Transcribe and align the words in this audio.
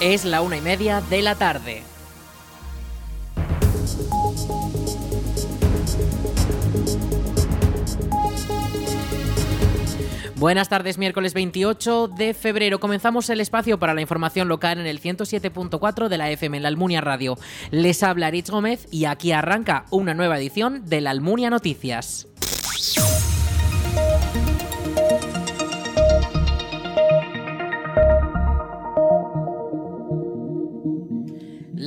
Es 0.00 0.24
la 0.24 0.42
una 0.42 0.56
y 0.56 0.60
media 0.60 1.00
de 1.00 1.22
la 1.22 1.34
tarde. 1.34 1.82
Buenas 10.36 10.68
tardes, 10.68 10.98
miércoles 10.98 11.34
28 11.34 12.12
de 12.16 12.32
febrero. 12.32 12.78
Comenzamos 12.78 13.28
el 13.28 13.40
espacio 13.40 13.80
para 13.80 13.92
la 13.92 14.00
información 14.00 14.46
local 14.46 14.78
en 14.78 14.86
el 14.86 15.00
107.4 15.00 16.06
de 16.06 16.16
la 16.16 16.30
FM 16.30 16.58
en 16.58 16.62
la 16.62 16.68
Almunia 16.68 17.00
Radio. 17.00 17.36
Les 17.72 18.04
habla 18.04 18.30
Rich 18.30 18.50
Gómez 18.50 18.86
y 18.92 19.06
aquí 19.06 19.32
arranca 19.32 19.86
una 19.90 20.14
nueva 20.14 20.38
edición 20.38 20.84
de 20.86 21.00
la 21.00 21.10
Almunia 21.10 21.50
Noticias. 21.50 22.28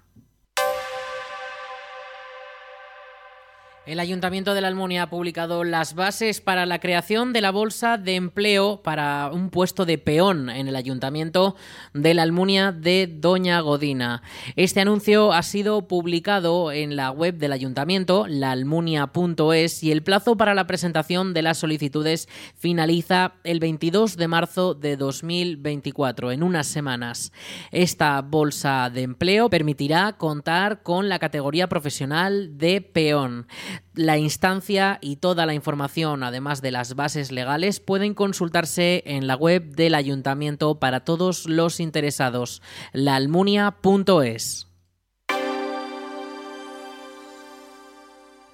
El 3.85 3.99
Ayuntamiento 3.99 4.53
de 4.53 4.61
la 4.61 4.69
Almunia 4.69 5.03
ha 5.03 5.09
publicado 5.09 5.65
las 5.65 5.93
bases 5.93 6.39
para 6.39 6.65
la 6.65 6.79
creación 6.79 7.33
de 7.33 7.41
la 7.41 7.51
bolsa 7.51 7.97
de 7.97 8.15
empleo 8.15 8.81
para 8.81 9.29
un 9.33 9.49
puesto 9.49 9.85
de 9.85 9.97
peón 9.97 10.49
en 10.49 10.69
el 10.69 10.77
Ayuntamiento 10.77 11.57
de 11.93 12.13
la 12.13 12.21
Almunia 12.21 12.71
de 12.71 13.07
Doña 13.13 13.59
Godina. 13.59 14.21
Este 14.55 14.79
anuncio 14.79 15.33
ha 15.33 15.43
sido 15.43 15.85
publicado 15.89 16.71
en 16.71 16.95
la 16.95 17.11
web 17.11 17.35
del 17.35 17.51
Ayuntamiento, 17.51 18.25
laalmunia.es, 18.25 19.83
y 19.83 19.91
el 19.91 20.01
plazo 20.01 20.37
para 20.37 20.53
la 20.53 20.65
presentación 20.65 21.33
de 21.33 21.41
las 21.41 21.57
solicitudes 21.57 22.29
finaliza 22.55 23.33
el 23.43 23.59
22 23.59 24.15
de 24.15 24.27
marzo 24.29 24.75
de 24.75 24.95
2024, 24.95 26.31
en 26.31 26.43
unas 26.43 26.67
semanas. 26.67 27.33
Esta 27.71 28.21
bolsa 28.21 28.89
de 28.89 29.01
empleo 29.01 29.49
permitirá 29.49 30.13
contar 30.13 30.83
con 30.83 31.09
la 31.09 31.19
categoría 31.19 31.67
profesional 31.67 32.57
de 32.57 32.79
peón. 32.79 33.45
La 33.93 34.17
instancia 34.17 34.99
y 35.01 35.17
toda 35.17 35.45
la 35.45 35.53
información, 35.53 36.23
además 36.23 36.61
de 36.61 36.71
las 36.71 36.95
bases 36.95 37.31
legales, 37.31 37.79
pueden 37.79 38.13
consultarse 38.13 39.03
en 39.05 39.27
la 39.27 39.35
web 39.35 39.75
del 39.75 39.95
ayuntamiento 39.95 40.79
para 40.79 41.01
todos 41.01 41.47
los 41.47 41.79
interesados, 41.79 42.61
laalmunia.es. 42.91 44.72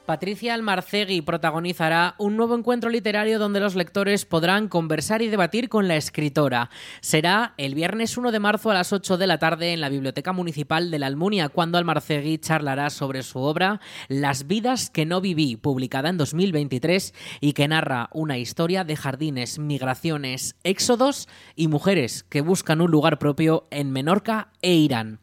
Patricia 0.09 0.55
Almarcegui 0.55 1.21
protagonizará 1.21 2.15
un 2.17 2.35
nuevo 2.35 2.55
encuentro 2.55 2.89
literario 2.89 3.37
donde 3.37 3.59
los 3.59 3.75
lectores 3.75 4.25
podrán 4.25 4.67
conversar 4.67 5.21
y 5.21 5.27
debatir 5.27 5.69
con 5.69 5.87
la 5.87 5.97
escritora. 5.97 6.71
Será 6.99 7.53
el 7.57 7.75
viernes 7.75 8.17
1 8.17 8.31
de 8.31 8.39
marzo 8.39 8.71
a 8.71 8.73
las 8.73 8.91
8 8.91 9.19
de 9.19 9.27
la 9.27 9.37
tarde 9.37 9.71
en 9.71 9.81
la 9.81 9.89
Biblioteca 9.89 10.33
Municipal 10.33 10.89
de 10.89 10.97
la 10.97 11.05
Almunia, 11.05 11.49
cuando 11.49 11.77
Almarcegui 11.77 12.39
charlará 12.39 12.89
sobre 12.89 13.21
su 13.21 13.37
obra 13.37 13.81
Las 14.07 14.47
vidas 14.47 14.89
que 14.89 15.05
no 15.05 15.21
viví, 15.21 15.57
publicada 15.57 16.09
en 16.09 16.17
2023 16.17 17.13
y 17.39 17.53
que 17.53 17.67
narra 17.67 18.09
una 18.11 18.39
historia 18.39 18.83
de 18.83 18.95
jardines, 18.95 19.59
migraciones, 19.59 20.55
éxodos 20.63 21.29
y 21.55 21.67
mujeres 21.67 22.23
que 22.23 22.41
buscan 22.41 22.81
un 22.81 22.89
lugar 22.89 23.19
propio 23.19 23.67
en 23.69 23.91
Menorca 23.91 24.49
e 24.63 24.73
Irán. 24.73 25.19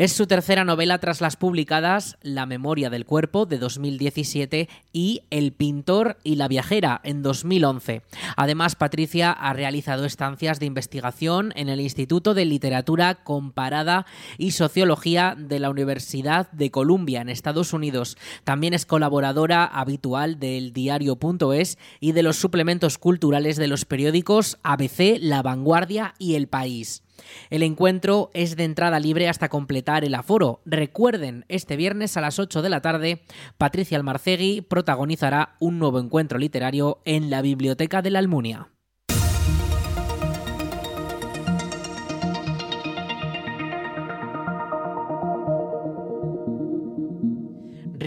Es 0.00 0.14
su 0.14 0.26
tercera 0.26 0.64
novela 0.64 0.96
tras 0.96 1.20
las 1.20 1.36
publicadas 1.36 2.16
La 2.22 2.46
memoria 2.46 2.88
del 2.88 3.04
cuerpo 3.04 3.44
de 3.44 3.58
2017 3.58 4.66
y 4.94 5.24
El 5.28 5.52
pintor 5.52 6.16
y 6.24 6.36
la 6.36 6.48
viajera 6.48 7.02
en 7.04 7.20
2011. 7.20 8.00
Además, 8.34 8.76
Patricia 8.76 9.30
ha 9.30 9.52
realizado 9.52 10.06
estancias 10.06 10.58
de 10.58 10.64
investigación 10.64 11.52
en 11.54 11.68
el 11.68 11.82
Instituto 11.82 12.32
de 12.32 12.46
Literatura 12.46 13.16
Comparada 13.16 14.06
y 14.38 14.52
Sociología 14.52 15.36
de 15.36 15.58
la 15.58 15.68
Universidad 15.68 16.50
de 16.50 16.70
Columbia 16.70 17.20
en 17.20 17.28
Estados 17.28 17.74
Unidos. 17.74 18.16
También 18.44 18.72
es 18.72 18.86
colaboradora 18.86 19.66
habitual 19.66 20.40
del 20.40 20.72
diario.es 20.72 21.76
y 22.00 22.12
de 22.12 22.22
los 22.22 22.36
suplementos 22.36 22.96
culturales 22.96 23.58
de 23.58 23.68
los 23.68 23.84
periódicos 23.84 24.56
ABC, 24.62 25.18
La 25.20 25.42
Vanguardia 25.42 26.14
y 26.18 26.36
El 26.36 26.48
País. 26.48 27.02
El 27.50 27.62
encuentro 27.62 28.30
es 28.34 28.56
de 28.56 28.64
entrada 28.64 28.98
libre 29.00 29.28
hasta 29.28 29.48
completar 29.48 30.04
el 30.04 30.14
aforo. 30.14 30.60
Recuerden, 30.64 31.44
este 31.48 31.76
viernes 31.76 32.16
a 32.16 32.20
las 32.20 32.38
8 32.38 32.62
de 32.62 32.68
la 32.68 32.80
tarde, 32.80 33.22
Patricia 33.58 33.96
Almarcegui 33.96 34.60
protagonizará 34.62 35.56
un 35.60 35.78
nuevo 35.78 35.98
encuentro 35.98 36.38
literario 36.38 37.00
en 37.04 37.30
la 37.30 37.42
Biblioteca 37.42 38.02
de 38.02 38.10
la 38.10 38.18
Almunia. 38.18 38.68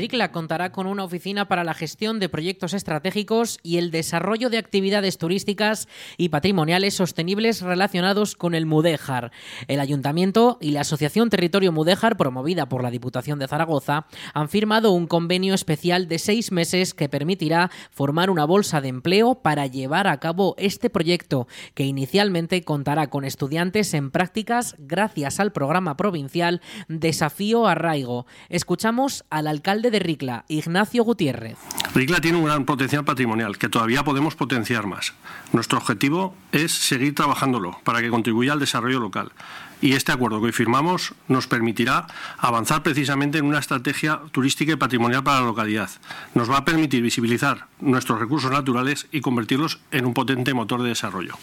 RICLA 0.03 0.33
contará 0.33 0.73
con 0.73 0.85
una 0.85 1.05
oficina 1.05 1.47
para 1.47 1.63
la 1.63 1.73
gestión 1.73 2.19
de 2.19 2.27
proyectos 2.27 2.73
estratégicos 2.73 3.59
y 3.63 3.77
el 3.77 3.89
desarrollo 3.89 4.49
de 4.49 4.57
actividades 4.57 5.17
turísticas 5.17 5.87
y 6.17 6.27
patrimoniales 6.27 6.93
sostenibles 6.93 7.61
relacionados 7.61 8.35
con 8.35 8.53
el 8.53 8.65
Mudéjar. 8.65 9.31
El 9.69 9.79
Ayuntamiento 9.79 10.57
y 10.59 10.71
la 10.71 10.81
Asociación 10.81 11.29
Territorio 11.29 11.71
Mudéjar, 11.71 12.17
promovida 12.17 12.67
por 12.67 12.83
la 12.83 12.91
Diputación 12.91 13.39
de 13.39 13.47
Zaragoza, 13.47 14.05
han 14.33 14.49
firmado 14.49 14.91
un 14.91 15.07
convenio 15.07 15.53
especial 15.53 16.09
de 16.09 16.19
seis 16.19 16.51
meses 16.51 16.93
que 16.93 17.07
permitirá 17.07 17.71
formar 17.89 18.29
una 18.29 18.43
bolsa 18.43 18.81
de 18.81 18.89
empleo 18.89 19.35
para 19.35 19.67
llevar 19.67 20.07
a 20.07 20.19
cabo 20.19 20.55
este 20.57 20.89
proyecto, 20.89 21.47
que 21.75 21.85
inicialmente 21.85 22.61
contará 22.63 23.09
con 23.09 23.23
estudiantes 23.23 23.93
en 23.93 24.11
prácticas 24.11 24.75
gracias 24.79 25.39
al 25.39 25.53
programa 25.53 25.95
provincial 25.95 26.59
Desafío 26.89 27.67
Arraigo. 27.67 28.25
Escuchamos 28.49 29.23
al 29.29 29.47
alcalde 29.47 29.92
de 29.93 29.99
Ricla, 29.99 30.43
Ignacio 30.47 31.03
Gutiérrez. 31.03 31.57
Ricla 31.93 32.19
tiene 32.19 32.39
un 32.39 32.45
gran 32.45 32.65
potencial 32.65 33.05
patrimonial 33.05 33.59
que 33.59 33.69
todavía 33.69 34.03
podemos 34.03 34.35
potenciar 34.35 34.87
más. 34.87 35.13
Nuestro 35.53 35.77
objetivo 35.77 36.35
es 36.51 36.71
seguir 36.71 37.13
trabajándolo 37.13 37.77
para 37.83 38.01
que 38.01 38.09
contribuya 38.09 38.53
al 38.53 38.59
desarrollo 38.59 38.99
local. 38.99 39.31
Y 39.79 39.93
este 39.93 40.11
acuerdo 40.11 40.39
que 40.39 40.47
hoy 40.47 40.51
firmamos 40.51 41.13
nos 41.27 41.45
permitirá 41.45 42.07
avanzar 42.39 42.81
precisamente 42.81 43.37
en 43.37 43.45
una 43.45 43.59
estrategia 43.59 44.21
turística 44.31 44.71
y 44.71 44.77
patrimonial 44.77 45.23
para 45.23 45.41
la 45.41 45.45
localidad. 45.45 45.89
Nos 46.33 46.49
va 46.49 46.57
a 46.57 46.65
permitir 46.65 47.03
visibilizar 47.03 47.67
nuestros 47.79 48.19
recursos 48.19 48.49
naturales 48.49 49.07
y 49.11 49.21
convertirlos 49.21 49.79
en 49.91 50.05
un 50.05 50.13
potente 50.15 50.53
motor 50.53 50.81
de 50.81 50.89
desarrollo. 50.89 51.35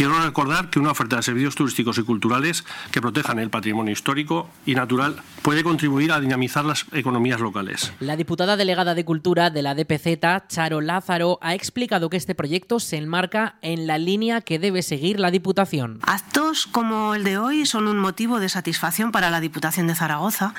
Quiero 0.00 0.18
recordar 0.18 0.70
que 0.70 0.78
una 0.78 0.92
oferta 0.92 1.16
de 1.16 1.22
servicios 1.22 1.56
turísticos 1.56 1.98
y 1.98 2.02
culturales 2.02 2.64
que 2.90 3.02
protejan 3.02 3.38
el 3.38 3.50
patrimonio 3.50 3.92
histórico 3.92 4.48
y 4.64 4.74
natural 4.74 5.16
puede 5.42 5.62
contribuir 5.62 6.10
a 6.12 6.20
dinamizar 6.20 6.64
las 6.64 6.86
economías 6.92 7.38
locales. 7.38 7.92
La 8.00 8.16
diputada 8.16 8.56
delegada 8.56 8.94
de 8.94 9.04
Cultura 9.04 9.50
de 9.50 9.60
la 9.60 9.74
DPZ, 9.74 10.48
Charo 10.48 10.80
Lázaro, 10.80 11.38
ha 11.42 11.54
explicado 11.54 12.08
que 12.08 12.16
este 12.16 12.34
proyecto 12.34 12.80
se 12.80 12.96
enmarca 12.96 13.56
en 13.60 13.86
la 13.86 13.98
línea 13.98 14.40
que 14.40 14.58
debe 14.58 14.80
seguir 14.80 15.20
la 15.20 15.30
Diputación. 15.30 15.98
Actos 16.04 16.66
como 16.66 17.14
el 17.14 17.22
de 17.22 17.36
hoy 17.36 17.66
son 17.66 17.86
un 17.86 17.98
motivo 17.98 18.40
de 18.40 18.48
satisfacción 18.48 19.12
para 19.12 19.28
la 19.28 19.42
Diputación 19.42 19.86
de 19.86 19.96
Zaragoza 19.96 20.54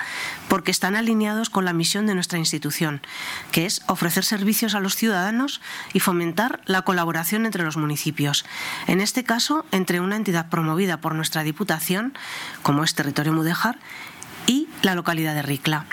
porque 0.46 0.70
están 0.70 0.94
alineados 0.94 1.50
con 1.50 1.64
la 1.64 1.72
misión 1.72 2.06
de 2.06 2.14
nuestra 2.14 2.38
institución, 2.38 3.00
que 3.50 3.66
es 3.66 3.82
ofrecer 3.88 4.22
servicios 4.22 4.76
a 4.76 4.80
los 4.80 4.94
ciudadanos 4.94 5.60
y 5.92 5.98
fomentar 5.98 6.60
la 6.66 6.82
colaboración 6.82 7.44
entre 7.44 7.64
los 7.64 7.76
municipios. 7.76 8.44
En 8.86 9.00
este 9.00 9.24
caso, 9.24 9.31
entre 9.70 10.00
una 10.00 10.16
entidad 10.16 10.50
promovida 10.50 11.00
por 11.00 11.14
nuestra 11.14 11.42
Diputación, 11.42 12.12
como 12.62 12.84
es 12.84 12.94
Territorio 12.94 13.32
Mudéjar, 13.32 13.78
y 14.46 14.68
la 14.82 14.94
localidad 14.94 15.34
de 15.34 15.40
Ricla. 15.40 15.86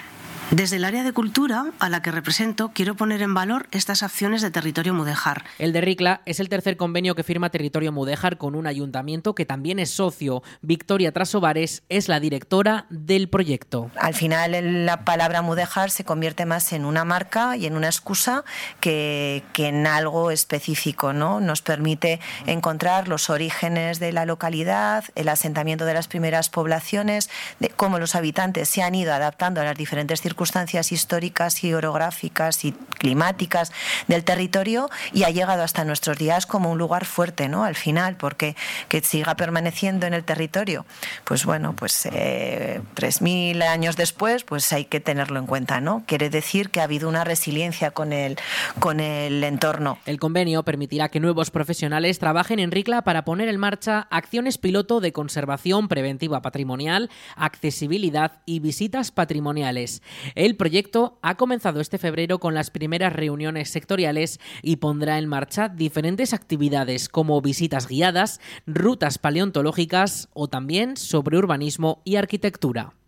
Desde 0.51 0.77
el 0.77 0.85
área 0.85 1.03
de 1.03 1.13
cultura, 1.13 1.65
a 1.77 1.89
la 1.89 2.01
que 2.01 2.11
represento, 2.11 2.71
quiero 2.73 2.95
poner 2.95 3.21
en 3.21 3.35
valor 3.35 3.67
estas 3.69 4.01
acciones 4.01 4.41
de 4.41 4.49
Territorio 4.49 4.95
Mudéjar. 4.95 5.45
El 5.59 5.73
de 5.73 5.81
Ricla 5.81 6.23
es 6.25 6.39
el 6.39 6.49
tercer 6.49 6.75
convenio 6.75 7.13
que 7.13 7.21
firma 7.21 7.51
Territorio 7.51 7.91
Mudéjar 7.91 8.39
con 8.39 8.55
un 8.55 8.65
ayuntamiento 8.65 9.35
que 9.35 9.45
también 9.45 9.77
es 9.77 9.91
socio. 9.91 10.41
Victoria 10.63 11.11
Trasovares 11.11 11.83
es 11.87 12.07
la 12.07 12.19
directora 12.19 12.87
del 12.89 13.29
proyecto. 13.29 13.91
Al 13.95 14.15
final 14.15 14.87
la 14.87 15.05
palabra 15.05 15.43
Mudéjar 15.43 15.91
se 15.91 16.03
convierte 16.03 16.47
más 16.47 16.73
en 16.73 16.83
una 16.83 17.05
marca 17.05 17.55
y 17.55 17.67
en 17.67 17.75
una 17.75 17.85
excusa 17.85 18.43
que, 18.79 19.43
que 19.53 19.67
en 19.67 19.85
algo 19.85 20.31
específico. 20.31 21.13
¿no? 21.13 21.41
Nos 21.41 21.61
permite 21.61 22.19
encontrar 22.47 23.07
los 23.07 23.29
orígenes 23.29 23.99
de 23.99 24.11
la 24.13 24.25
localidad, 24.25 25.03
el 25.13 25.29
asentamiento 25.29 25.85
de 25.85 25.93
las 25.93 26.07
primeras 26.07 26.49
poblaciones, 26.49 27.29
de 27.59 27.69
cómo 27.69 27.99
los 27.99 28.15
habitantes 28.15 28.67
se 28.67 28.81
han 28.81 28.95
ido 28.95 29.13
adaptando 29.13 29.61
a 29.61 29.63
las 29.63 29.77
diferentes 29.77 30.21
circunstancias 30.21 30.38
circunstancias 30.39 30.93
históricas 30.93 31.65
y 31.65 31.73
orográficas 31.73 32.63
y 32.63 32.71
climáticas 32.71 33.73
del 34.07 34.23
territorio 34.23 34.89
y 35.11 35.23
ha 35.23 35.31
llegado 35.31 35.63
hasta 35.63 35.83
nuestros 35.83 36.17
días 36.17 36.45
como 36.45 36.71
un 36.71 36.77
lugar 36.77 37.03
fuerte, 37.03 37.49
¿no? 37.49 37.65
Al 37.65 37.75
final, 37.75 38.15
porque 38.15 38.55
que 38.87 39.01
siga 39.01 39.35
permaneciendo 39.35 40.07
en 40.07 40.13
el 40.13 40.23
territorio, 40.23 40.85
pues 41.25 41.43
bueno, 41.43 41.75
pues 41.75 42.05
eh, 42.05 42.79
3.000 42.95 43.63
años 43.63 43.97
después, 43.97 44.45
pues 44.45 44.71
hay 44.71 44.85
que 44.85 45.01
tenerlo 45.01 45.39
en 45.39 45.45
cuenta, 45.45 45.81
¿no? 45.81 46.03
Quiere 46.05 46.29
decir 46.29 46.69
que 46.69 46.79
ha 46.79 46.83
habido 46.83 47.09
una 47.09 47.25
resiliencia 47.25 47.91
con 47.91 48.13
el, 48.13 48.37
con 48.79 49.01
el 49.01 49.43
entorno. 49.43 49.97
El 50.05 50.19
convenio 50.19 50.63
permitirá 50.63 51.09
que 51.09 51.19
nuevos 51.19 51.51
profesionales 51.51 52.17
trabajen 52.17 52.59
en 52.59 52.71
RICLA 52.71 53.01
para 53.01 53.25
poner 53.25 53.49
en 53.49 53.59
marcha 53.59 54.07
acciones 54.09 54.57
piloto 54.57 55.01
de 55.01 55.11
conservación 55.11 55.89
preventiva 55.89 56.41
patrimonial, 56.41 57.09
accesibilidad 57.35 58.39
y 58.45 58.61
visitas 58.61 59.11
patrimoniales. 59.11 60.01
El 60.35 60.55
proyecto 60.55 61.17
ha 61.21 61.35
comenzado 61.35 61.81
este 61.81 61.97
febrero 61.97 62.39
con 62.39 62.53
las 62.53 62.71
primeras 62.71 63.13
reuniones 63.13 63.69
sectoriales 63.69 64.39
y 64.61 64.77
pondrá 64.77 65.17
en 65.17 65.27
marcha 65.27 65.69
diferentes 65.69 66.33
actividades 66.33 67.09
como 67.09 67.41
visitas 67.41 67.87
guiadas, 67.87 68.39
rutas 68.65 69.17
paleontológicas 69.17 70.29
o 70.33 70.47
también 70.47 70.97
sobre 70.97 71.37
urbanismo 71.37 72.01
y 72.05 72.15
arquitectura. 72.15 72.98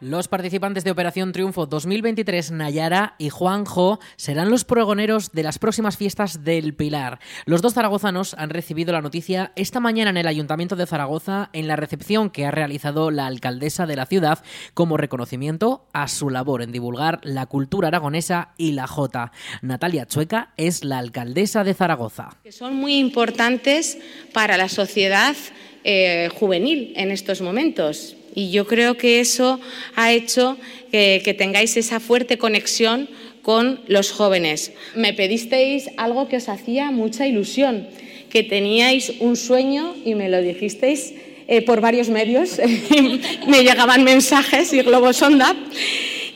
Los 0.00 0.28
participantes 0.28 0.84
de 0.84 0.92
Operación 0.92 1.32
Triunfo 1.32 1.66
2023 1.66 2.52
Nayara 2.52 3.16
y 3.18 3.30
Juanjo 3.30 3.98
serán 4.14 4.48
los 4.48 4.64
pregoneros 4.64 5.32
de 5.32 5.42
las 5.42 5.58
próximas 5.58 5.96
fiestas 5.96 6.44
del 6.44 6.72
Pilar. 6.72 7.18
Los 7.46 7.62
dos 7.62 7.74
zaragozanos 7.74 8.34
han 8.34 8.50
recibido 8.50 8.92
la 8.92 9.00
noticia 9.00 9.50
esta 9.56 9.80
mañana 9.80 10.10
en 10.10 10.16
el 10.18 10.28
Ayuntamiento 10.28 10.76
de 10.76 10.86
Zaragoza 10.86 11.50
en 11.52 11.66
la 11.66 11.74
recepción 11.74 12.30
que 12.30 12.46
ha 12.46 12.52
realizado 12.52 13.10
la 13.10 13.26
alcaldesa 13.26 13.86
de 13.86 13.96
la 13.96 14.06
ciudad 14.06 14.38
como 14.72 14.98
reconocimiento 14.98 15.84
a 15.92 16.06
su 16.06 16.30
labor 16.30 16.62
en 16.62 16.70
divulgar 16.70 17.18
la 17.24 17.46
cultura 17.46 17.88
aragonesa 17.88 18.50
y 18.56 18.72
la 18.72 18.86
jota. 18.86 19.32
Natalia 19.62 20.06
Chueca 20.06 20.52
es 20.56 20.84
la 20.84 20.98
alcaldesa 20.98 21.64
de 21.64 21.74
Zaragoza. 21.74 22.36
son 22.50 22.76
muy 22.76 22.98
importantes 22.98 23.98
para 24.32 24.56
la 24.56 24.68
sociedad 24.68 25.34
eh, 25.82 26.28
juvenil 26.38 26.92
en 26.94 27.10
estos 27.10 27.40
momentos 27.40 28.14
y 28.34 28.50
yo 28.50 28.66
creo 28.66 28.96
que 28.96 29.20
eso 29.20 29.60
ha 29.94 30.12
hecho 30.12 30.56
que, 30.90 31.34
tengáis 31.36 31.76
esa 31.76 32.00
fuerte 32.00 32.38
conexión 32.38 33.08
con 33.42 33.80
los 33.86 34.10
jóvenes. 34.10 34.72
Me 34.94 35.12
pedisteis 35.12 35.90
algo 35.96 36.28
que 36.28 36.36
os 36.36 36.48
hacía 36.48 36.90
mucha 36.90 37.26
ilusión, 37.26 37.88
que 38.30 38.42
teníais 38.42 39.12
un 39.20 39.36
sueño 39.36 39.94
y 40.04 40.14
me 40.14 40.28
lo 40.28 40.42
dijisteis 40.42 41.14
eh, 41.46 41.62
por 41.62 41.80
varios 41.80 42.08
medios. 42.08 42.60
me 43.46 43.62
llegaban 43.62 44.04
mensajes 44.04 44.72
y 44.72 44.82
globos 44.82 45.22
onda. 45.22 45.56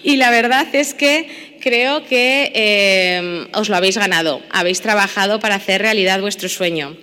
Y 0.03 0.17
la 0.17 0.31
verdad 0.31 0.67
es 0.75 0.95
que 0.95 1.29
creo 1.61 2.05
que 2.05 2.51
eh, 2.55 3.47
os 3.55 3.69
lo 3.69 3.77
habéis 3.77 3.97
ganado. 3.99 4.43
Habéis 4.51 4.81
trabajado 4.81 5.39
para 5.39 5.57
hacer 5.57 5.83
realidad 5.83 6.21
vuestro 6.21 6.49
sueño. 6.49 6.97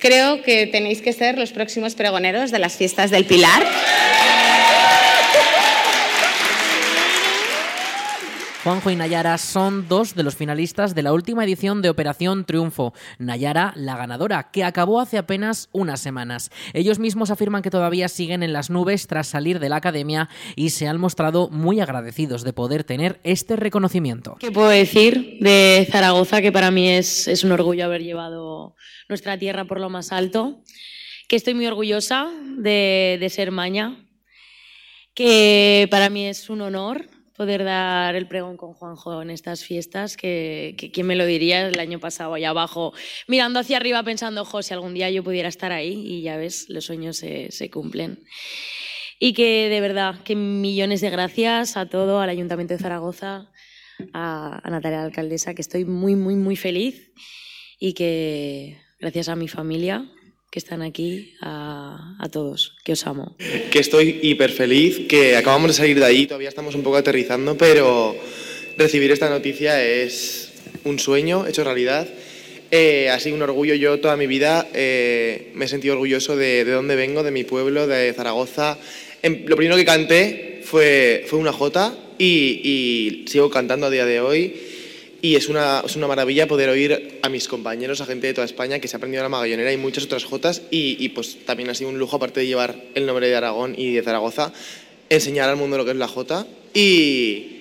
Creo 0.00 0.42
que 0.42 0.66
tenéis 0.66 1.02
que 1.02 1.12
ser 1.12 1.38
los 1.38 1.52
próximos 1.52 1.94
pregoneros 1.94 2.50
de 2.50 2.58
las 2.58 2.76
fiestas 2.76 3.10
del 3.10 3.26
Pilar. 3.26 3.62
Juanjo 8.62 8.90
y 8.90 8.96
Nayara 8.96 9.38
son 9.38 9.88
dos 9.88 10.14
de 10.14 10.22
los 10.22 10.36
finalistas 10.36 10.94
de 10.94 11.02
la 11.02 11.14
última 11.14 11.44
edición 11.44 11.80
de 11.80 11.88
Operación 11.88 12.44
Triunfo. 12.44 12.92
Nayara, 13.18 13.72
la 13.74 13.96
ganadora, 13.96 14.50
que 14.52 14.64
acabó 14.64 15.00
hace 15.00 15.16
apenas 15.16 15.70
unas 15.72 16.00
semanas. 16.00 16.50
Ellos 16.74 16.98
mismos 16.98 17.30
afirman 17.30 17.62
que 17.62 17.70
todavía 17.70 18.08
siguen 18.08 18.42
en 18.42 18.52
las 18.52 18.68
nubes 18.68 19.06
tras 19.06 19.28
salir 19.28 19.60
de 19.60 19.70
la 19.70 19.76
academia 19.76 20.28
y 20.56 20.70
se 20.70 20.88
han 20.88 21.00
mostrado 21.00 21.48
muy 21.48 21.80
agradecidos 21.80 22.44
de 22.44 22.52
poder 22.52 22.84
tener 22.84 23.18
este 23.24 23.56
reconocimiento. 23.56 24.36
¿Qué 24.38 24.52
puedo 24.52 24.68
decir 24.68 25.38
de 25.40 25.88
Zaragoza? 25.90 26.42
Que 26.42 26.52
para 26.52 26.70
mí 26.70 26.90
es, 26.90 27.42
un 27.42 27.52
orgullo 27.52 27.86
haber 27.86 28.02
llevado 28.02 28.76
nuestra 29.08 29.38
tierra 29.38 29.64
por 29.64 29.80
lo 29.80 29.88
más 29.88 30.12
alto. 30.12 30.62
Que 31.28 31.36
estoy 31.36 31.54
muy 31.54 31.66
orgullosa 31.66 32.28
de 32.58 33.26
ser 33.30 33.52
maña. 33.52 34.04
Que 35.14 35.88
para 35.90 36.10
mí 36.10 36.26
es 36.26 36.50
un 36.50 36.60
honor 36.60 37.06
poder 37.40 37.64
dar 37.64 38.16
el 38.16 38.28
pregón 38.28 38.58
con 38.58 38.74
Juanjo 38.74 39.22
en 39.22 39.30
estas 39.30 39.64
fiestas, 39.64 40.18
que, 40.18 40.76
quién 40.92 41.06
me 41.06 41.16
lo 41.16 41.24
diría 41.24 41.68
el 41.68 41.80
año 41.80 41.98
pasado 41.98 42.34
allá 42.34 42.50
abajo, 42.50 42.92
mirando 43.28 43.60
hacia 43.60 43.78
arriba 43.78 44.02
pensando, 44.02 44.42
ojo, 44.42 44.62
si 44.62 44.74
algún 44.74 44.92
día 44.92 45.08
yo 45.08 45.24
pudiera 45.24 45.48
estar 45.48 45.72
ahí 45.72 46.02
y 46.06 46.20
ya 46.20 46.36
ves, 46.36 46.66
los 46.68 46.84
sueños 46.84 47.16
se, 47.16 47.50
se 47.50 47.70
cumplen. 47.70 48.22
Y 49.18 49.32
que 49.32 49.70
de 49.70 49.80
verdad, 49.80 50.22
que 50.22 50.36
millones 50.36 51.00
de 51.00 51.08
gracias 51.08 51.78
a 51.78 51.86
todo, 51.88 52.20
al 52.20 52.28
Ayuntamiento 52.28 52.74
de 52.74 52.80
Zaragoza, 52.80 53.50
a, 54.12 54.60
a 54.62 54.70
Natalia 54.70 54.98
la 54.98 55.04
alcaldesa, 55.04 55.54
que 55.54 55.62
estoy 55.62 55.86
muy, 55.86 56.16
muy, 56.16 56.34
muy 56.34 56.56
feliz 56.56 57.10
y 57.78 57.94
que 57.94 58.82
gracias 58.98 59.30
a 59.30 59.34
mi 59.34 59.48
familia, 59.48 60.04
que 60.50 60.58
están 60.58 60.82
aquí, 60.82 61.34
a, 61.40 62.28
todos, 62.32 62.74
que 62.82 62.92
os 62.92 63.06
amo. 63.06 63.36
Que 63.70 63.78
estoy 63.78 64.18
hiper 64.20 64.50
feliz, 64.50 65.06
que 65.08 65.36
acabamos 65.36 65.68
de 65.68 65.74
salir 65.74 65.98
de 65.98 66.04
ahí, 66.04 66.26
todavía 66.26 66.48
estamos 66.48 66.74
un 66.74 66.82
poco 66.82 66.96
aterrizando, 66.96 67.56
pero 67.56 68.16
recibir 68.76 69.12
esta 69.12 69.30
noticia 69.30 69.82
es 69.82 70.52
un 70.84 70.98
sueño 70.98 71.46
hecho 71.46 71.62
realidad. 71.62 72.08
Eh, 72.72 73.08
ha 73.10 73.18
sido 73.20 73.36
un 73.36 73.42
orgullo, 73.42 73.74
yo 73.74 74.00
toda 74.00 74.16
mi 74.16 74.26
vida 74.26 74.68
eh, 74.74 75.52
me 75.54 75.66
he 75.66 75.68
sentido 75.68 75.94
orgulloso 75.94 76.36
de, 76.36 76.64
de 76.64 76.72
dónde 76.72 76.96
vengo, 76.96 77.22
de 77.22 77.30
mi 77.30 77.44
pueblo, 77.44 77.86
de 77.86 78.12
Zaragoza. 78.12 78.76
En, 79.22 79.44
lo 79.46 79.56
primero 79.56 79.76
que 79.76 79.84
canté 79.84 80.62
fue, 80.64 81.24
fue 81.28 81.38
una 81.38 81.52
jota 81.52 81.96
y, 82.18 82.60
y 82.64 83.24
sigo 83.28 83.50
cantando 83.50 83.86
a 83.86 83.90
día 83.90 84.04
de 84.04 84.20
hoy 84.20 84.69
y 85.22 85.36
es 85.36 85.48
una, 85.48 85.82
es 85.84 85.96
una 85.96 86.06
maravilla 86.06 86.46
poder 86.46 86.68
oír 86.70 87.20
a 87.22 87.28
mis 87.28 87.46
compañeros, 87.46 88.00
a 88.00 88.06
gente 88.06 88.26
de 88.26 88.34
toda 88.34 88.44
España 88.46 88.78
que 88.78 88.88
se 88.88 88.96
ha 88.96 88.98
aprendido 88.98 89.22
la 89.22 89.28
magallonera 89.28 89.72
y 89.72 89.76
muchas 89.76 90.04
otras 90.04 90.24
jotas. 90.24 90.62
Y, 90.70 90.96
y, 90.98 91.10
pues 91.10 91.44
también 91.44 91.68
ha 91.70 91.74
sido 91.74 91.90
un 91.90 91.98
lujo, 91.98 92.16
aparte 92.16 92.40
de 92.40 92.46
llevar 92.46 92.74
el 92.94 93.06
nombre 93.06 93.28
de 93.28 93.36
Aragón 93.36 93.74
y 93.76 93.92
de 93.92 94.02
Zaragoza, 94.02 94.52
enseñar 95.08 95.48
al 95.48 95.56
mundo 95.56 95.76
lo 95.76 95.84
que 95.84 95.90
es 95.90 95.96
la 95.96 96.08
jota. 96.08 96.46
Y, 96.72 97.60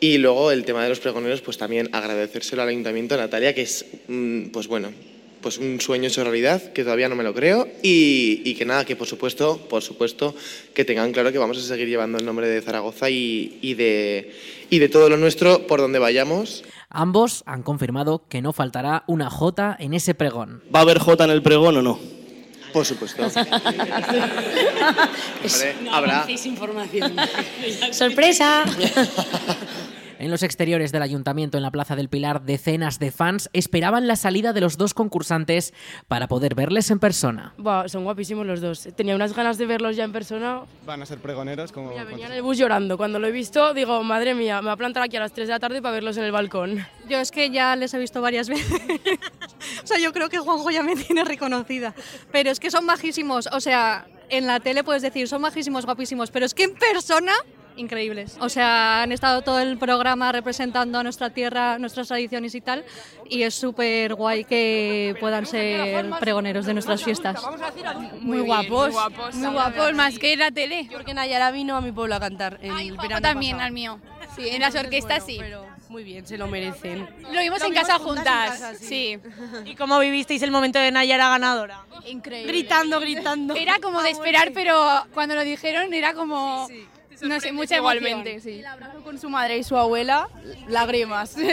y 0.00 0.18
luego 0.18 0.50
el 0.52 0.64
tema 0.64 0.82
de 0.82 0.88
los 0.88 1.00
pregoneros, 1.00 1.40
pues 1.40 1.58
también 1.58 1.88
agradecérselo 1.92 2.62
al 2.62 2.68
Ayuntamiento, 2.68 3.16
Natalia, 3.16 3.54
que 3.54 3.62
es, 3.62 3.84
mm, 4.08 4.46
pues 4.46 4.68
bueno, 4.68 4.92
pues 5.40 5.58
un 5.58 5.80
sueño 5.80 6.08
hecho 6.08 6.22
realidad, 6.22 6.72
que 6.72 6.84
todavía 6.84 7.08
no 7.08 7.16
me 7.16 7.24
lo 7.24 7.34
creo, 7.34 7.68
y, 7.82 8.42
y, 8.44 8.54
que 8.54 8.64
nada, 8.64 8.84
que 8.84 8.96
por 8.96 9.06
supuesto, 9.06 9.58
por 9.68 9.82
supuesto, 9.82 10.34
que 10.72 10.84
tengan 10.84 11.12
claro 11.12 11.32
que 11.32 11.38
vamos 11.38 11.58
a 11.58 11.60
seguir 11.60 11.88
llevando 11.88 12.18
el 12.18 12.24
nombre 12.24 12.48
de 12.48 12.62
Zaragoza 12.62 13.10
y, 13.10 13.58
y 13.60 13.74
de, 13.74 14.32
y 14.70 14.78
de 14.78 14.88
todo 14.88 15.08
lo 15.08 15.16
nuestro 15.16 15.66
por 15.66 15.80
donde 15.80 15.98
vayamos. 15.98 16.64
Ambos 16.94 17.42
han 17.46 17.62
confirmado 17.62 18.24
que 18.28 18.42
no 18.42 18.52
faltará 18.52 19.04
una 19.06 19.30
J 19.30 19.76
en 19.78 19.94
ese 19.94 20.14
pregón. 20.14 20.62
¿Va 20.74 20.80
a 20.80 20.82
haber 20.82 20.98
J 20.98 21.24
en 21.24 21.30
el 21.30 21.42
pregón 21.42 21.78
o 21.78 21.82
no? 21.82 21.98
Por 22.70 22.84
supuesto. 22.84 23.22
no 25.82 25.94
habrá. 25.94 26.26
información. 26.44 27.16
¡Sorpresa! 27.92 28.64
En 30.22 30.30
los 30.30 30.44
exteriores 30.44 30.92
del 30.92 31.02
ayuntamiento, 31.02 31.56
en 31.56 31.64
la 31.64 31.72
Plaza 31.72 31.96
del 31.96 32.08
Pilar, 32.08 32.42
decenas 32.42 33.00
de 33.00 33.10
fans 33.10 33.50
esperaban 33.52 34.06
la 34.06 34.14
salida 34.14 34.52
de 34.52 34.60
los 34.60 34.76
dos 34.76 34.94
concursantes 34.94 35.74
para 36.06 36.28
poder 36.28 36.54
verles 36.54 36.92
en 36.92 37.00
persona. 37.00 37.54
Son 37.86 38.04
guapísimos 38.04 38.46
los 38.46 38.60
dos. 38.60 38.88
Tenía 38.94 39.16
unas 39.16 39.34
ganas 39.34 39.58
de 39.58 39.66
verlos 39.66 39.96
ya 39.96 40.04
en 40.04 40.12
persona. 40.12 40.60
Van 40.86 41.02
a 41.02 41.06
ser 41.06 41.18
pregoneros 41.18 41.72
como... 41.72 41.92
Ya 41.92 42.04
venía 42.04 42.26
en 42.26 42.34
el 42.34 42.42
bus 42.42 42.56
llorando. 42.56 42.96
Cuando 42.96 43.18
lo 43.18 43.26
he 43.26 43.32
visto, 43.32 43.74
digo, 43.74 44.04
madre 44.04 44.36
mía, 44.36 44.62
me 44.62 44.66
voy 44.66 44.74
a 44.74 44.76
plantar 44.76 45.02
aquí 45.02 45.16
a 45.16 45.20
las 45.20 45.32
3 45.32 45.48
de 45.48 45.54
la 45.54 45.58
tarde 45.58 45.82
para 45.82 45.94
verlos 45.94 46.16
en 46.16 46.22
el 46.22 46.30
balcón. 46.30 46.86
Yo 47.08 47.18
es 47.18 47.32
que 47.32 47.50
ya 47.50 47.74
les 47.74 47.92
he 47.92 47.98
visto 47.98 48.22
varias 48.22 48.48
veces. 48.48 48.80
o 49.82 49.86
sea, 49.88 49.98
yo 49.98 50.12
creo 50.12 50.28
que 50.28 50.38
Juanjo 50.38 50.70
ya 50.70 50.84
me 50.84 50.94
tiene 50.94 51.24
reconocida. 51.24 51.96
Pero 52.30 52.52
es 52.52 52.60
que 52.60 52.70
son 52.70 52.86
majísimos. 52.86 53.48
O 53.50 53.60
sea, 53.60 54.06
en 54.28 54.46
la 54.46 54.60
tele 54.60 54.84
puedes 54.84 55.02
decir, 55.02 55.26
son 55.26 55.42
majísimos, 55.42 55.84
guapísimos. 55.84 56.30
Pero 56.30 56.46
es 56.46 56.54
que 56.54 56.62
en 56.62 56.74
persona 56.76 57.32
increíbles. 57.76 58.36
O 58.40 58.48
sea, 58.48 59.02
han 59.02 59.12
estado 59.12 59.42
todo 59.42 59.60
el 59.60 59.78
programa 59.78 60.32
representando 60.32 60.98
a 60.98 61.02
nuestra 61.02 61.30
tierra, 61.30 61.78
nuestras 61.78 62.08
tradiciones 62.08 62.54
y 62.54 62.60
tal, 62.60 62.84
y 63.28 63.42
es 63.42 63.54
súper 63.54 64.14
guay 64.14 64.44
que 64.44 65.16
puedan 65.20 65.46
ser 65.46 66.10
pregoneros 66.20 66.66
de 66.66 66.74
nuestras 66.74 67.02
fiestas. 67.02 67.40
Muy, 68.20 68.40
guapos, 68.40 68.94
muy 69.34 69.52
guapos, 69.52 69.94
más 69.94 70.18
que 70.18 70.32
en 70.34 70.38
la 70.40 70.50
tele. 70.50 70.88
Porque 70.92 71.14
Nayara 71.14 71.50
vino 71.50 71.76
a 71.76 71.80
mi 71.80 71.92
pueblo 71.92 72.14
a 72.14 72.20
cantar 72.20 72.58
el 72.62 72.70
Ay, 72.72 72.90
verano 72.90 73.20
también 73.20 73.52
pasado. 73.52 73.66
al 73.66 73.72
mío. 73.72 74.00
Sí, 74.36 74.48
en 74.48 74.60
las 74.62 74.74
orquestas 74.74 75.24
bueno, 75.24 75.26
sí. 75.26 75.38
pero 75.40 75.66
muy 75.90 76.04
bien, 76.04 76.26
se 76.26 76.38
lo 76.38 76.46
merecen. 76.46 77.00
Lo 77.32 77.40
vimos 77.40 77.60
Lo 77.60 77.66
en 77.66 77.72
vimos 77.72 77.86
casa 77.86 77.98
juntas 77.98 78.26
en 78.26 78.50
juntas. 78.54 78.60
casa, 78.60 78.74
sí. 78.76 79.18
¿Y 79.66 79.74
cómo 79.74 79.98
vivisteis 79.98 80.40
el 80.42 80.50
momento 80.50 80.78
de 80.78 80.90
Nayara 80.90 81.28
ganadora? 81.28 81.84
Increíble. 82.06 82.50
Gritando, 82.50 82.98
gritando. 82.98 83.54
Era 83.54 83.78
como 83.80 84.00
de 84.02 84.10
esperar, 84.10 84.52
pero 84.54 85.04
cuando 85.12 85.34
lo 85.34 85.42
dijeron 85.42 85.92
era 85.92 86.14
como. 86.14 86.66
No 87.22 87.40
sé, 87.40 87.52
mucha 87.52 87.76
Igualmente, 87.76 88.40
sí. 88.40 88.60
El 88.60 88.66
abrazo 88.66 89.02
con 89.02 89.18
su 89.18 89.30
madre 89.30 89.58
y 89.58 89.62
su 89.62 89.76
abuela, 89.76 90.28
lágrimas. 90.68 91.36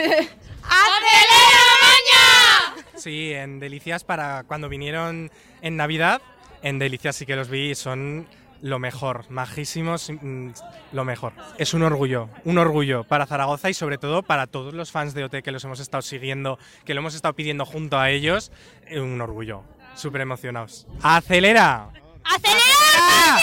Sí, 2.96 3.32
en 3.32 3.60
Delicias 3.60 4.04
para 4.04 4.44
cuando 4.44 4.68
vinieron 4.68 5.30
en 5.62 5.76
Navidad, 5.76 6.20
en 6.60 6.78
Delicias 6.78 7.16
sí 7.16 7.24
que 7.24 7.34
los 7.34 7.48
vi 7.48 7.70
y 7.70 7.74
son 7.74 8.26
lo 8.60 8.78
mejor, 8.78 9.24
majísimos, 9.30 10.10
mm, 10.10 10.50
lo 10.92 11.04
mejor. 11.06 11.32
Es 11.56 11.72
un 11.72 11.82
orgullo, 11.82 12.28
un 12.44 12.58
orgullo 12.58 13.04
para 13.04 13.26
Zaragoza 13.26 13.70
y 13.70 13.74
sobre 13.74 13.96
todo 13.96 14.22
para 14.22 14.46
todos 14.46 14.74
los 14.74 14.90
fans 14.90 15.14
de 15.14 15.24
OT 15.24 15.42
que 15.42 15.50
los 15.50 15.64
hemos 15.64 15.80
estado 15.80 16.02
siguiendo, 16.02 16.58
que 16.84 16.92
lo 16.92 17.00
hemos 17.00 17.14
estado 17.14 17.34
pidiendo 17.34 17.64
junto 17.64 17.98
a 17.98 18.10
ellos, 18.10 18.52
eh, 18.86 19.00
un 19.00 19.18
orgullo, 19.20 19.62
súper 19.94 20.20
emocionados. 20.20 20.86
¡Acelera! 21.02 21.88
¡Acelera, 22.22 23.38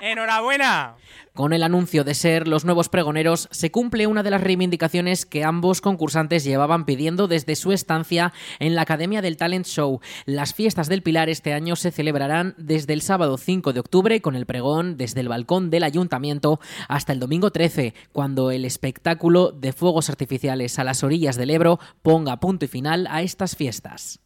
¡Enhorabuena! 0.00 0.96
Con 1.34 1.52
el 1.52 1.62
anuncio 1.62 2.04
de 2.04 2.14
ser 2.14 2.48
los 2.48 2.64
nuevos 2.64 2.88
pregoneros, 2.88 3.48
se 3.50 3.70
cumple 3.70 4.06
una 4.06 4.22
de 4.22 4.30
las 4.30 4.40
reivindicaciones 4.40 5.26
que 5.26 5.44
ambos 5.44 5.80
concursantes 5.80 6.42
llevaban 6.44 6.84
pidiendo 6.84 7.28
desde 7.28 7.54
su 7.54 7.72
estancia 7.72 8.32
en 8.58 8.74
la 8.74 8.82
Academia 8.82 9.22
del 9.22 9.36
Talent 9.36 9.66
Show. 9.66 10.00
Las 10.26 10.54
fiestas 10.54 10.88
del 10.88 11.02
Pilar 11.02 11.28
este 11.28 11.52
año 11.52 11.76
se 11.76 11.92
celebrarán 11.92 12.54
desde 12.58 12.94
el 12.94 13.02
sábado 13.02 13.38
5 13.38 13.72
de 13.72 13.80
octubre 13.80 14.20
con 14.20 14.34
el 14.34 14.46
pregón 14.46 14.96
desde 14.96 15.20
el 15.20 15.28
balcón 15.28 15.70
del 15.70 15.84
ayuntamiento 15.84 16.60
hasta 16.88 17.12
el 17.12 17.20
domingo 17.20 17.50
13, 17.50 17.94
cuando 18.12 18.50
el 18.50 18.64
espectáculo 18.64 19.52
de 19.52 19.72
fuegos 19.72 20.10
artificiales 20.10 20.78
a 20.78 20.84
las 20.84 21.04
orillas 21.04 21.36
del 21.36 21.50
Ebro 21.50 21.78
ponga 22.02 22.40
punto 22.40 22.64
y 22.64 22.68
final 22.68 23.06
a 23.08 23.22
estas 23.22 23.56
fiestas. 23.56 24.20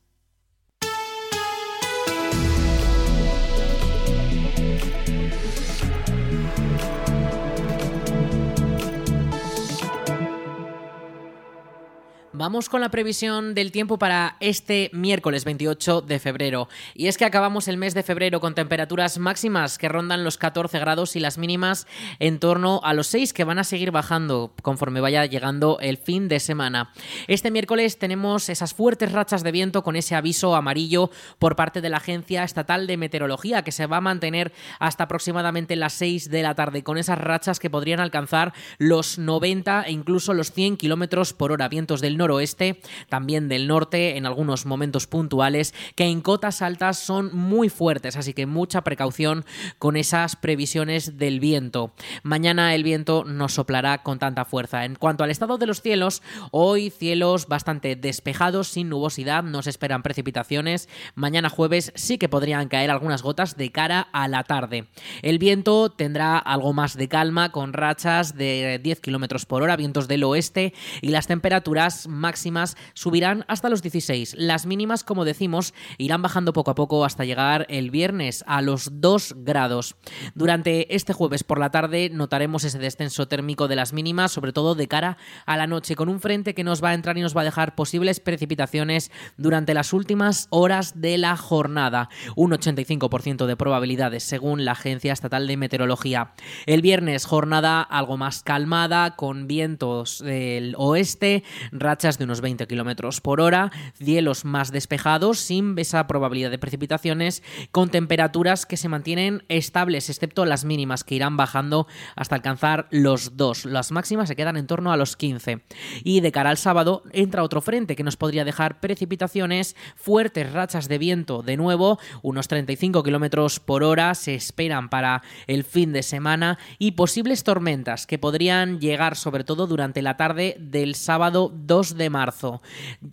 Vamos 12.37 12.69
con 12.69 12.81
la 12.81 12.89
previsión 12.89 13.55
del 13.55 13.71
tiempo 13.71 13.97
para 13.97 14.37
este 14.41 14.91
miércoles 14.93 15.45
28 15.45 16.01
de 16.01 16.19
febrero. 16.19 16.69
Y 16.93 17.07
es 17.07 17.17
que 17.17 17.25
acabamos 17.25 17.69
el 17.69 17.77
mes 17.77 17.95
de 17.95 18.03
febrero 18.03 18.41
con 18.41 18.57
temperaturas 18.57 19.19
máximas 19.19 19.79
que 19.79 19.89
rondan 19.89 20.25
los 20.25 20.37
14 20.37 20.81
grados 20.81 21.15
y 21.15 21.21
las 21.21 21.39
mínimas 21.39 21.87
en 22.19 22.41
torno 22.41 22.81
a 22.83 22.93
los 22.93 23.07
6 23.07 23.33
que 23.33 23.45
van 23.45 23.61
a 23.61 23.65
seguir 23.65 23.93
bajando 23.93 24.53
conforme 24.63 25.01
vaya 25.01 25.25
llegando 25.27 25.79
el 25.81 25.97
fin 25.97 26.27
de 26.27 26.41
semana. 26.41 26.91
Este 27.29 27.53
miércoles 27.53 28.01
tenemos 28.01 28.49
esas 28.49 28.75
fuertes 28.75 29.13
rachas 29.13 29.45
de 29.45 29.53
viento 29.53 29.85
con 29.85 29.95
ese 29.95 30.17
aviso 30.17 30.57
amarillo 30.57 31.13
por 31.39 31.55
parte 31.55 31.81
de 31.81 31.89
la 31.89 31.99
Agencia 31.99 32.43
Estatal 32.43 32.89
de 32.89 32.97
Meteorología 32.97 33.63
que 33.63 33.71
se 33.71 33.87
va 33.87 33.99
a 33.99 34.01
mantener 34.01 34.53
hasta 34.81 35.05
aproximadamente 35.05 35.77
las 35.77 35.93
6 35.93 36.31
de 36.31 36.43
la 36.43 36.57
tarde 36.57 36.83
con 36.83 36.99
esas 36.99 37.19
rachas 37.19 37.61
que 37.61 37.71
podrían 37.71 38.01
alcanzar 38.01 38.55
los 38.79 39.21
90 39.21 39.83
e 39.83 39.93
incluso 39.93 40.35
los 40.35 40.51
100 40.51 40.79
kilómetros 40.79 41.33
por 41.33 41.53
hora. 41.53 41.69
Vientos 41.69 42.01
del 42.01 42.24
noroeste, 42.25 42.81
también 43.11 43.49
del 43.49 43.69
norte 43.69 44.17
en 44.17 44.25
algunos 44.25 44.65
momentos 44.65 45.07
puntuales, 45.07 45.75
que 45.95 46.05
en 46.05 46.23
cotas 46.23 46.63
altas 46.63 46.99
son 46.99 47.37
muy 47.37 47.69
fuertes, 47.69 48.17
así 48.17 48.33
que 48.33 48.47
mucha 48.47 48.83
precaución 48.83 49.45
con 49.79 49.97
esas 49.97 50.37
previsiones 50.37 51.19
del 51.19 51.39
viento. 51.39 51.93
Mañana 52.23 52.75
el 52.75 52.83
viento 52.83 53.25
no 53.25 53.51
soplará 53.51 54.03
con 54.03 54.19
tanta 54.19 54.47
fuerza. 54.47 54.87
En 54.87 54.95
cuanto 54.95 55.23
al 55.23 55.31
estado 55.31 55.59
de 55.59 55.67
los 55.67 55.83
cielos, 55.83 56.23
hoy 56.51 56.91
cielos 56.91 57.47
bastante 57.47 57.95
despejados, 57.95 58.69
sin 58.69 58.89
nubosidad, 58.89 59.43
no 59.43 59.63
se 59.63 59.71
esperan 59.71 60.03
precipitaciones. 60.03 60.89
Mañana 61.15 61.51
jueves 61.51 61.93
sí 61.95 62.17
que 62.17 62.31
podrían 62.31 62.69
caer 62.69 62.91
algunas 62.91 63.23
gotas 63.23 63.59
de 63.59 63.71
cara 63.71 64.09
a 64.13 64.29
la 64.29 64.45
tarde. 64.45 64.87
El 65.21 65.39
viento 65.39 65.91
tendrá 65.91 66.39
algo 66.39 66.73
más 66.73 66.97
de 66.97 67.09
calma 67.09 67.53
con 67.53 67.75
rachas 67.75 68.35
de 68.35 68.81
10 68.83 69.01
kilómetros 69.01 69.45
por 69.45 69.63
hora, 69.63 69.77
vientos 69.77 70.09
del 70.09 70.25
oeste 70.25 70.73
y 71.03 71.09
las 71.09 71.27
temperaturas 71.27 72.07
máximas 72.15 72.77
subirán 72.95 73.45
hasta 73.49 73.69
los 73.69 73.83
16. 73.83 74.37
Las 74.39 74.67
mínimas, 74.67 75.05
como 75.05 75.25
decimos, 75.25 75.75
irán 75.99 76.23
bajando 76.23 76.53
poco 76.53 76.71
a 76.71 76.75
poco 76.75 77.05
hasta 77.05 77.25
llegar 77.25 77.67
el 77.69 77.91
viernes 77.91 78.45
a 78.47 78.63
los 78.63 79.01
2 79.01 79.37
grados. 79.39 79.97
Durante 80.35 80.95
este 80.95 81.13
jueves 81.13 81.45
por 81.45 81.59
la 81.59 81.71
tarde 81.71 82.11
notaremos 82.11 82.65
ese 82.65 82.79
descenso 82.79 83.29
térmico 83.29 83.69
de 83.69 83.77
las 83.77 83.93
mínimas, 83.93 84.33
sobre 84.33 84.53
todo 84.53 84.75
de 84.75 84.89
cara 84.89 85.17
a 85.47 85.57
la 85.57 85.67
noche, 85.67 85.97
con 85.97 86.09
un 86.09 86.21
frente 86.21 86.55
que 86.55 86.65
nos 86.65 86.83
va 86.83 86.91
a 86.91 86.95
entrar 86.95 87.19
y 87.19 87.23
nos 87.23 87.37
va 87.37 87.43
a 87.43 87.45
dejar 87.45 87.75
posibles 87.75 88.21
precipitaciones 88.21 89.11
durante 89.37 89.75
las 89.75 89.93
últimas 89.93 90.47
horas 90.51 91.01
de 91.01 91.19
la 91.19 91.37
jornada. 91.37 92.09
Un 92.37 92.53
85% 92.53 93.47
de 93.47 93.57
probabilidades, 93.57 94.25
según 94.25 94.65
la 94.65 94.73
Agencia 94.73 95.13
Estatal 95.13 95.47
de 95.47 95.57
Meteorología. 95.57 96.33
El 96.67 96.83
viernes, 96.83 97.27
jornada 97.27 97.83
algo 97.83 98.17
más 98.17 98.43
calmada, 98.43 99.17
con 99.17 99.47
vientos 99.47 100.21
del 100.21 100.75
oeste, 100.77 101.45
rachas 101.73 102.04
de 102.05 102.25
unos 102.25 102.43
20 102.43 102.67
kilómetros 102.67 103.23
por 103.23 103.41
hora, 103.41 103.73
cielos 103.95 104.45
más 104.45 104.71
despejados, 104.71 105.39
sin 105.39 105.79
esa 105.79 106.07
probabilidad 106.07 106.51
de 106.51 106.59
precipitaciones, 106.59 107.43
con 107.71 107.89
temperaturas 107.89 108.67
que 108.67 108.77
se 108.77 108.91
mantienen 108.91 109.43
estables, 109.49 110.11
excepto 110.11 110.45
las 110.45 110.67
mínimas 110.67 111.03
que 111.03 111.15
irán 111.15 111.39
bajando 111.39 111.87
hasta 112.15 112.35
alcanzar 112.35 112.89
los 112.91 113.39
2. 113.39 113.65
Las 113.65 113.91
máximas 113.91 114.29
se 114.29 114.37
quedan 114.37 114.59
en 114.59 114.67
torno 114.67 114.93
a 114.93 114.99
los 114.99 115.17
15. 115.17 115.63
Y 116.05 116.21
de 116.21 116.31
cara 116.31 116.51
al 116.51 116.59
sábado 116.59 117.05
entra 117.13 117.43
otro 117.43 117.63
frente 117.63 117.97
que 117.97 118.05
nos 118.05 118.19
podría 118.19 118.45
dejar 118.45 118.81
precipitaciones, 118.81 119.75
fuertes 119.97 120.53
rachas 120.53 120.89
de 120.89 120.99
viento 120.99 121.43
de 121.43 121.57
nuevo, 121.57 121.99
unos 122.21 122.49
35 122.49 123.03
kilómetros 123.03 123.61
por 123.61 123.83
hora 123.83 124.15
se 124.15 124.35
esperan 124.35 124.91
para 124.91 125.23
el 125.47 125.65
fin 125.65 125.95
de 125.95 126.03
semana 126.03 126.59
y 126.79 126.93
posibles 126.93 127.45
tormentas 127.45 128.07
que 128.07 128.19
podrían 128.19 128.79
llegar 128.79 129.17
sobre 129.17 129.45
todo 129.45 129.67
durante 129.67 130.03
la 130.03 130.19
tarde 130.19 130.57
del 130.59 130.95
sábado 130.95 131.53
2 131.55 131.94
de 131.95 132.11
marzo. 132.11 132.63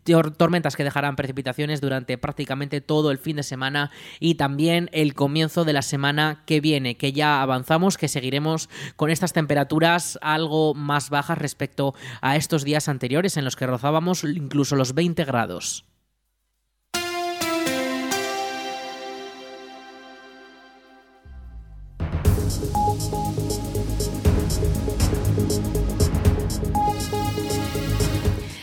Tor- 0.03 0.35
Tormentas 0.35 0.75
que 0.75 0.83
dejarán 0.83 1.15
precipitaciones 1.15 1.81
durante 1.81 2.17
prácticamente 2.17 2.81
todo 2.81 3.11
el 3.11 3.17
fin 3.17 3.37
de 3.37 3.43
semana 3.43 3.91
y 4.19 4.35
también 4.35 4.89
el 4.93 5.13
comienzo 5.13 5.65
de 5.65 5.73
la 5.73 5.81
semana 5.81 6.43
que 6.45 6.61
viene, 6.61 6.97
que 6.97 7.13
ya 7.13 7.41
avanzamos, 7.41 7.97
que 7.97 8.07
seguiremos 8.07 8.69
con 8.95 9.09
estas 9.09 9.33
temperaturas 9.33 10.17
algo 10.21 10.73
más 10.73 11.09
bajas 11.09 11.37
respecto 11.37 11.93
a 12.21 12.35
estos 12.35 12.63
días 12.63 12.89
anteriores 12.89 13.37
en 13.37 13.45
los 13.45 13.55
que 13.55 13.67
rozábamos 13.67 14.23
incluso 14.23 14.75
los 14.75 14.93
20 14.93 15.23
grados. 15.25 15.85